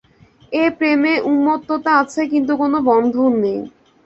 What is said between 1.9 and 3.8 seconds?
আছে, কিন্তু কোন বন্ধন নেই।